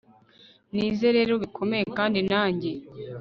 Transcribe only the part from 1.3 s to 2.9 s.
bikomeye kandi nanjye